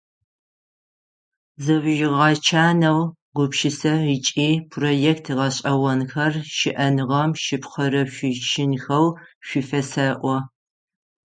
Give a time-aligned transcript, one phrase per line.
[1.63, 3.01] Зыжъугъэчанэу,
[3.35, 9.07] гупшысэ ыкӏи проект гъэшӏэгъонхэр щыӏэныгъэм щыпхырышъущынхэу
[9.47, 10.35] шъуфэсэӏо.